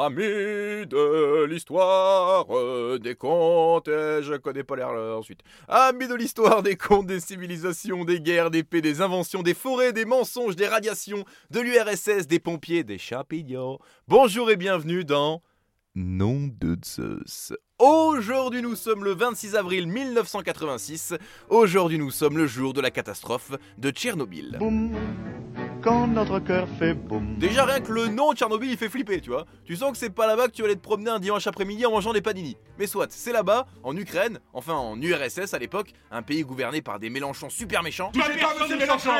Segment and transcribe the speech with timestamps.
[0.00, 5.40] Amis de l'histoire euh, des contes, et je connais pas l'air là, ensuite.
[5.66, 9.92] Amis de l'histoire des contes, des civilisations, des guerres, des paix, des inventions, des forêts,
[9.92, 13.80] des mensonges, des radiations, de l'URSS, des pompiers, des champignons.
[14.06, 15.42] Bonjour et bienvenue dans
[15.96, 17.52] Nom de Zeus.
[17.80, 21.14] Aujourd'hui nous sommes le 26 avril 1986.
[21.48, 24.60] Aujourd'hui nous sommes le jour de la catastrophe de Tchernobyl.
[25.88, 27.36] Quand notre cœur fait boum.
[27.38, 29.46] Déjà rien que le nom Tchernobyl il fait flipper, tu vois.
[29.64, 31.86] Tu sens que c'est pas là-bas que tu vas aller te promener un dimanche après-midi
[31.86, 32.58] en mangeant des panini.
[32.78, 36.98] Mais soit, c'est là-bas, en Ukraine, enfin en URSS à l'époque, un pays gouverné par
[36.98, 38.10] des Mélenchons super méchants.
[38.12, 39.10] Touchez pas, monsieur Mélenchon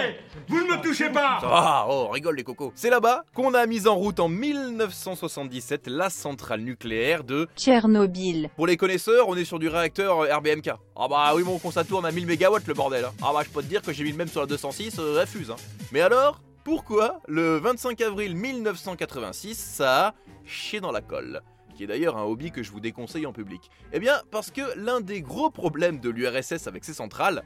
[0.46, 2.72] Vous ne me touchez pas Ah, oh, on rigole les cocos.
[2.74, 7.48] C'est là-bas qu'on a mis en route en 1977 la centrale nucléaire de...
[7.56, 8.50] Tchernobyl.
[8.56, 10.68] Pour les connaisseurs, on est sur du réacteur euh, RBMK.
[11.00, 13.04] Ah bah oui mon con ça tourne à 1000 MW le bordel.
[13.06, 13.12] hein.
[13.22, 15.20] Ah bah je peux te dire que j'ai mis le même sur la 206, euh,
[15.22, 15.50] elle fuse.
[15.50, 15.56] Hein.
[15.92, 20.14] Mais alors, pourquoi le 25 avril 1986 ça a
[20.44, 21.40] chié dans la colle
[21.74, 23.70] qui est d'ailleurs un hobby que je vous déconseille en public.
[23.94, 27.42] Eh bien, parce que l'un des gros problèmes de l'URSS avec ses centrales,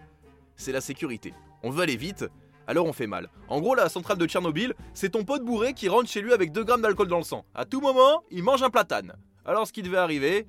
[0.57, 1.35] c'est la sécurité.
[1.63, 2.25] On veut aller vite,
[2.67, 3.29] alors on fait mal.
[3.47, 6.51] En gros, la centrale de Tchernobyl, c'est ton pote bourré qui rentre chez lui avec
[6.51, 7.45] 2 grammes d'alcool dans le sang.
[7.55, 9.13] À tout moment, il mange un platane.
[9.45, 10.49] Alors ce qui devait arriver,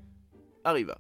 [0.63, 0.97] arriva.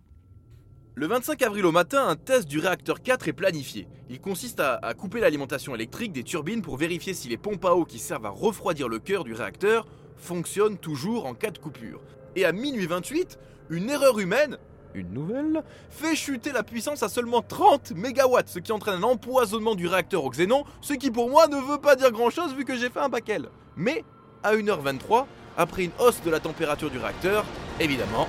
[0.95, 3.87] Le 25 avril au matin, un test du réacteur 4 est planifié.
[4.11, 7.83] Il consiste à, couper l'alimentation électrique des turbines pour vérifier si les pompes à eau
[7.83, 11.99] qui servent à refroidir le cœur du réacteur fonctionnent toujours en cas de coupure.
[12.35, 13.39] Et à minuit 28,
[13.71, 14.59] une erreur humaine,
[14.93, 19.73] une nouvelle, fait chuter la puissance à seulement 30 MW, ce qui entraîne un empoisonnement
[19.73, 22.65] du réacteur au xénon, ce qui pour moi ne veut pas dire grand chose vu
[22.65, 23.49] que j'ai fait un bac L.
[23.75, 24.05] Mais
[24.43, 25.25] à 1h23,
[25.57, 27.45] après une hausse de la température du réacteur,
[27.79, 28.27] évidemment,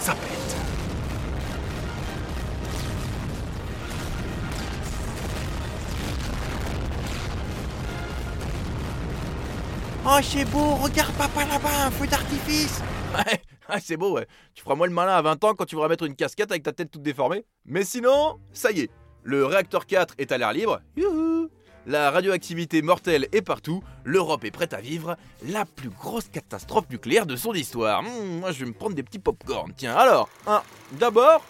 [0.00, 0.69] ça pète.
[10.12, 12.80] Oh, c'est beau, regarde papa là-bas, un feu d'artifice
[13.14, 14.26] Ouais, ouais, c'est beau, ouais.
[14.54, 16.64] Tu feras moins le malin à 20 ans quand tu voudras mettre une casquette avec
[16.64, 17.44] ta tête toute déformée.
[17.64, 18.90] Mais sinon, ça y est,
[19.22, 20.80] le réacteur 4 est à l'air libre.
[20.96, 21.48] Youhou
[21.86, 27.24] la radioactivité mortelle est partout, l'Europe est prête à vivre la plus grosse catastrophe nucléaire
[27.24, 28.02] de son histoire.
[28.02, 29.72] Hmm, moi je vais me prendre des petits pop-corn.
[29.76, 30.60] Tiens, alors, hein,
[30.98, 31.40] d'abord,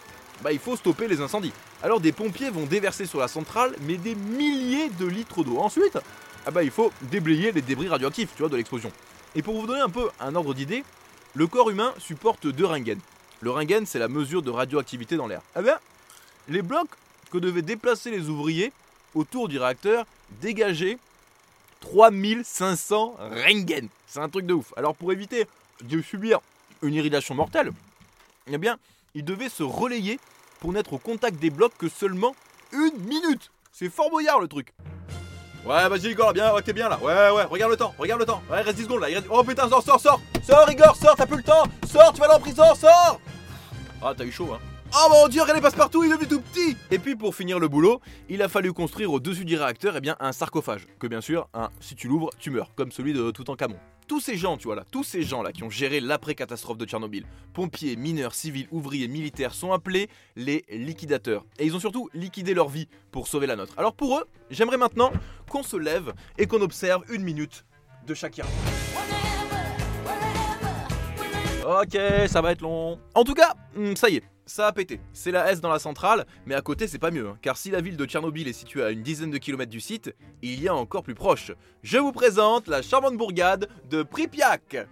[0.42, 1.52] bah, il faut stopper les incendies.
[1.82, 5.58] Alors des pompiers vont déverser sur la centrale, mais des milliers de litres d'eau.
[5.58, 5.98] Ensuite,
[6.46, 8.90] ah bah, il faut déblayer les débris radioactifs, tu vois, de l'explosion.
[9.34, 10.84] Et pour vous donner un peu un ordre d'idée,
[11.34, 13.00] le corps humain supporte deux rengaines.
[13.40, 15.42] Le rengaine, c'est la mesure de radioactivité dans l'air.
[15.54, 15.78] Ah ben,
[16.48, 16.90] les blocs
[17.30, 18.72] que devaient déplacer les ouvriers
[19.14, 20.06] autour du réacteur
[20.40, 20.98] dégageaient
[21.80, 23.88] 3500 rengaines.
[24.06, 24.72] C'est un truc de ouf.
[24.76, 25.46] Alors pour éviter
[25.82, 26.40] de subir
[26.82, 27.70] une irradiation mortelle,
[28.46, 28.78] eh bien,
[29.14, 30.18] ils devaient se relayer
[30.58, 32.34] pour n'être au contact des blocs que seulement
[32.72, 33.50] une minute.
[33.72, 34.72] C'est fort boyard le truc.
[35.64, 36.98] Ouais, vas-y Igor, bien, t'es bien là.
[37.02, 38.42] Ouais, ouais, regarde le temps, regarde le temps.
[38.50, 39.08] Ouais, reste 10 secondes là.
[39.08, 42.20] reste- Oh putain, sors, sors, sors Sors Igor, sors, t'as plus le temps Sors, tu
[42.20, 43.20] vas aller en prison, sors
[44.02, 44.58] Ah, t'as eu chaud, hein.
[44.92, 47.68] Oh mon dieu, regardez passe-partout, il est devenu tout petit Et puis pour finir le
[47.68, 50.88] boulot, il a fallu construire au-dessus du réacteur eh bien, un sarcophage.
[50.98, 53.76] Que bien sûr, hein, si tu l'ouvres, tu meurs, comme celui de Toutankhamon.
[54.08, 56.86] Tous ces gens, tu vois là, tous ces gens là qui ont géré l'après-catastrophe de
[56.86, 57.24] Tchernobyl,
[57.54, 61.44] pompiers, mineurs, civils, ouvriers, militaires, sont appelés les liquidateurs.
[61.60, 63.74] Et ils ont surtout liquidé leur vie pour sauver la nôtre.
[63.76, 65.12] Alors pour eux, j'aimerais maintenant
[65.48, 67.64] qu'on se lève et qu'on observe une minute
[68.08, 68.48] de Shakira.
[71.64, 71.96] Ok,
[72.26, 72.98] ça va être long.
[73.14, 75.00] En tout cas, hmm, ça y est, ça a pété.
[75.12, 77.70] C'est la S dans la centrale, mais à côté c'est pas mieux, hein, car si
[77.70, 80.12] la ville de Tchernobyl est située à une dizaine de kilomètres du site,
[80.42, 81.52] il y a encore plus proche.
[81.82, 84.88] Je vous présente la charmante bourgade de Pripyak.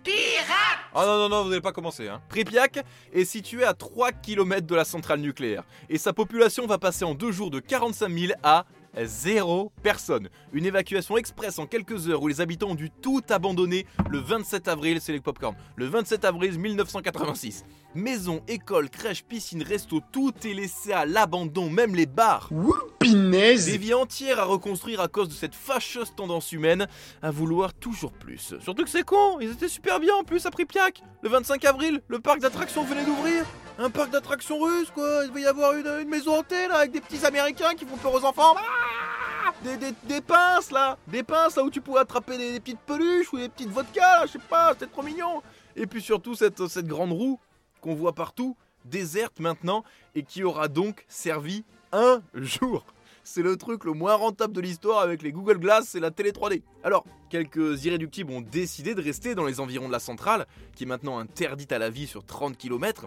[0.95, 2.09] Oh non, non, non, vous n'allez pas commencer.
[2.09, 2.23] Hein.
[2.29, 7.05] Pripyak est situé à 3 km de la centrale nucléaire, et sa population va passer
[7.05, 8.65] en deux jours de 45 000 à
[9.05, 10.29] zéro personne.
[10.53, 14.69] Une évacuation express en quelques heures où les habitants ont dû tout abandonner le 27
[14.69, 17.65] avril, c'est les popcorn, le 27 avril 1986.
[17.95, 22.51] Maisons, écoles, crèches, piscines, restos, tout est laissé à l'abandon, même les bars.
[22.99, 26.87] Pinaise Des vies entières à reconstruire à cause de cette fâcheuse tendance humaine
[27.23, 28.55] à vouloir toujours plus.
[28.61, 31.03] Surtout que c'est con, ils étaient super bien en plus à Pripyak.
[31.23, 33.45] Le 25 avril, le parc d'attractions venait d'ouvrir.
[33.79, 36.91] Un parc d'attractions russe quoi, il devait y avoir une, une maison hantée là avec
[36.91, 38.55] des petits américains qui font peur aux enfants.
[38.57, 42.61] Ah des, des, des pinces là, des pinces là où tu pouvais attraper des, des
[42.61, 45.43] petites peluches ou des petites vodkas, là, je sais pas, c'était trop mignon.
[45.75, 47.39] Et puis surtout cette, cette grande roue
[47.81, 49.85] qu'on voit partout, déserte maintenant
[50.15, 52.85] et qui aura donc servi un jour.
[53.25, 56.31] C'est le truc le moins rentable de l'histoire avec les Google Glass et la télé
[56.31, 56.63] 3D.
[56.83, 60.87] Alors, quelques irréductibles ont décidé de rester dans les environs de la centrale, qui est
[60.87, 63.07] maintenant interdite à la vie sur 30 km.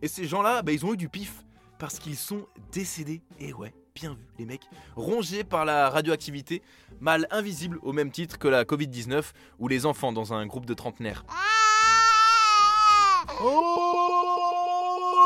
[0.00, 1.44] Et ces gens-là, bah, ils ont eu du pif,
[1.78, 3.20] parce qu'ils sont décédés.
[3.40, 4.66] Et ouais, bien vu, les mecs,
[4.96, 6.62] rongés par la radioactivité,
[7.00, 9.22] mal invisible au même titre que la Covid-19
[9.58, 11.26] ou les enfants dans un groupe de trentenaires.
[13.42, 13.77] Oh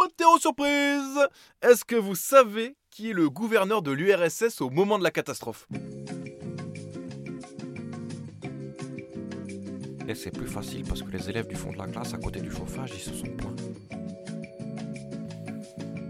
[0.09, 1.29] Théo surprise
[1.63, 5.67] Est-ce que vous savez qui est le gouverneur de l'URSS au moment de la catastrophe?
[10.09, 12.41] Et c'est plus facile parce que les élèves du fond de la classe à côté
[12.41, 13.57] du chauffage, ils se sont plaints.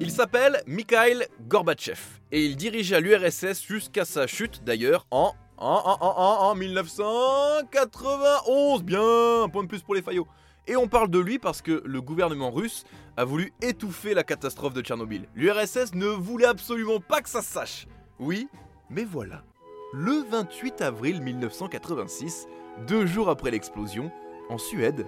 [0.01, 2.01] Il s'appelle Mikhail Gorbatchev
[2.33, 8.83] et il dirigeait l'URSS jusqu'à sa chute d'ailleurs en, en, en, en, en 1991.
[8.83, 10.27] Bien, un point de plus pour les faillots.
[10.67, 12.85] Et on parle de lui parce que le gouvernement russe
[13.17, 15.29] a voulu étouffer la catastrophe de Tchernobyl.
[15.35, 17.89] L'URSS ne voulait absolument pas que ça se sache.
[18.19, 18.49] Oui,
[18.91, 19.43] mais voilà.
[19.93, 22.47] Le 28 avril 1986,
[22.87, 24.13] deux jours après l'explosion,
[24.49, 25.07] en Suède,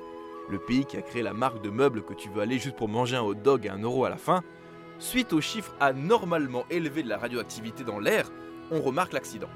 [0.51, 2.89] le pays qui a créé la marque de meubles que tu veux aller juste pour
[2.89, 4.43] manger un hot dog à un euro à la fin,
[4.99, 8.31] suite aux chiffres anormalement élevés de la radioactivité dans l'air,
[8.71, 9.49] on remarque l'accident.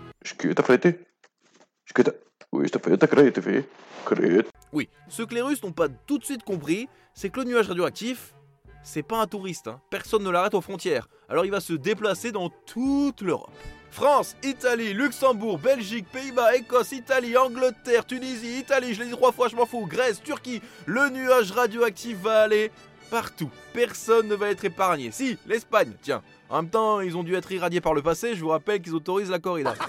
[4.73, 7.69] Oui, ce que les Russes n'ont pas tout de suite compris, c'est que le nuage
[7.69, 8.35] radioactif,
[8.82, 9.81] c'est pas un touriste, hein.
[9.91, 13.53] personne ne l'arrête aux frontières, alors il va se déplacer dans toute l'Europe.
[13.91, 19.49] France, Italie, Luxembourg, Belgique, Pays-Bas, Écosse, Italie, Angleterre, Tunisie, Italie, je l'ai dit trois fois,
[19.49, 22.71] je m'en fous, Grèce, Turquie, le nuage radioactif va aller
[23.11, 23.50] partout.
[23.73, 25.11] Personne ne va être épargné.
[25.11, 26.23] Si, l'Espagne, tiens.
[26.50, 28.95] En même temps, ils ont dû être irradiés par le passé, je vous rappelle qu'ils
[28.95, 29.75] autorisent la corrida.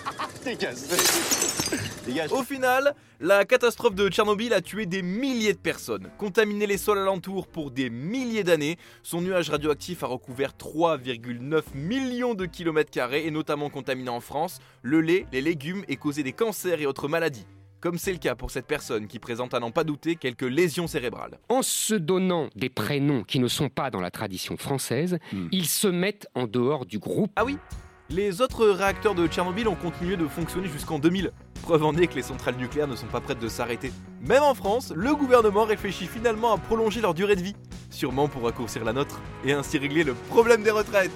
[2.32, 6.98] Au final, la catastrophe de Tchernobyl a tué des milliers de personnes, contaminé les sols
[6.98, 8.78] alentours pour des milliers d'années.
[9.04, 14.60] Son nuage radioactif a recouvert 3,9 millions de kilomètres carrés et notamment contaminé en France
[14.82, 17.46] le lait, les légumes et causé des cancers et autres maladies.
[17.82, 20.88] Comme c'est le cas pour cette personne qui présente à n'en pas douter quelques lésions
[20.88, 21.40] cérébrales.
[21.48, 25.18] En se donnant des prénoms qui ne sont pas dans la tradition française,
[25.54, 27.32] ils se mettent en dehors du groupe.
[27.38, 27.58] Ah oui
[28.12, 31.32] les autres réacteurs de Tchernobyl ont continué de fonctionner jusqu'en 2000.
[31.62, 33.92] Preuve en est que les centrales nucléaires ne sont pas prêtes de s'arrêter.
[34.22, 37.56] Même en France, le gouvernement réfléchit finalement à prolonger leur durée de vie.
[37.92, 41.12] Sûrement pour raccourcir la nôtre et ainsi régler le problème des retraites.